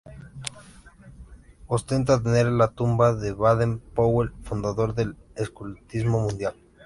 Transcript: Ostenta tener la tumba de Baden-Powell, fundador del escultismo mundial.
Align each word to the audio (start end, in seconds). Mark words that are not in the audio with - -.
Ostenta 1.67 2.23
tener 2.23 2.47
la 2.47 2.69
tumba 2.73 3.13
de 3.13 3.33
Baden-Powell, 3.33 4.33
fundador 4.41 4.95
del 4.95 5.15
escultismo 5.35 6.19
mundial. 6.21 6.55